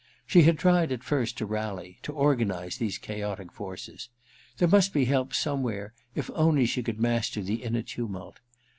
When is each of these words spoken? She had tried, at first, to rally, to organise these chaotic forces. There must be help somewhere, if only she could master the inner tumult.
She 0.25 0.41
had 0.41 0.57
tried, 0.57 0.91
at 0.91 1.03
first, 1.03 1.37
to 1.37 1.45
rally, 1.45 1.99
to 2.01 2.11
organise 2.11 2.75
these 2.75 2.97
chaotic 2.97 3.51
forces. 3.51 4.09
There 4.57 4.67
must 4.67 4.93
be 4.93 5.05
help 5.05 5.31
somewhere, 5.31 5.93
if 6.15 6.31
only 6.33 6.65
she 6.65 6.81
could 6.81 6.99
master 6.99 7.43
the 7.43 7.61
inner 7.61 7.83
tumult. 7.83 8.39